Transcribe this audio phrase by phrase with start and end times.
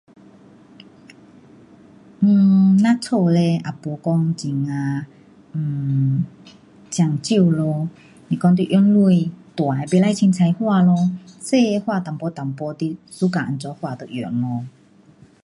[2.21, 5.05] um 咱家嘞也没有很呀
[5.53, 6.23] um
[6.89, 7.87] 讲究咯。
[8.29, 10.95] 是讲你用钱大的不可随便花咯。
[11.39, 14.65] 小的钱花一点一点你 suka 怎么花就用咯。